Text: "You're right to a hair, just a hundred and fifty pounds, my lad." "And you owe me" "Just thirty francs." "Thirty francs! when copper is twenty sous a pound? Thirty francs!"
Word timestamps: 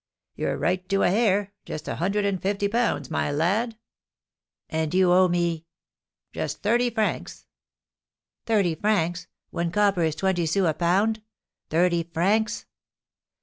"You're 0.33 0.57
right 0.57 0.89
to 0.89 1.03
a 1.03 1.11
hair, 1.11 1.53
just 1.63 1.87
a 1.87 1.97
hundred 1.97 2.25
and 2.25 2.41
fifty 2.41 2.67
pounds, 2.67 3.11
my 3.11 3.31
lad." 3.31 3.77
"And 4.67 4.91
you 4.95 5.13
owe 5.13 5.27
me" 5.27 5.67
"Just 6.33 6.63
thirty 6.63 6.89
francs." 6.89 7.45
"Thirty 8.47 8.73
francs! 8.73 9.27
when 9.51 9.69
copper 9.69 10.01
is 10.01 10.15
twenty 10.15 10.47
sous 10.47 10.65
a 10.67 10.73
pound? 10.73 11.21
Thirty 11.69 12.01
francs!" 12.01 12.65